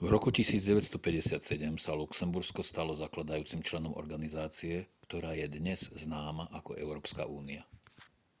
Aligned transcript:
v 0.00 0.06
roku 0.14 0.30
1957 0.38 0.96
sa 1.86 1.92
luxembursko 2.02 2.60
stalo 2.70 2.92
zakladajúcim 3.02 3.60
členom 3.68 3.92
organizácie 4.02 4.76
ktorá 5.04 5.30
je 5.40 5.44
dnes 5.56 5.80
známa 6.04 6.44
ako 6.58 6.70
európska 6.84 7.22
únia 7.38 7.62